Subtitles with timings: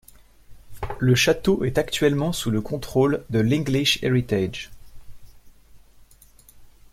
[0.97, 4.71] Le château est actuellement sous le contrôle de l'English Heritage.